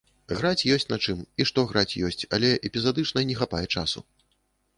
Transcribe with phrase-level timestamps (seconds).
[0.37, 4.05] Граць ёсць на чым, і што граць ёсць, але эпізадычна, не хапае часу.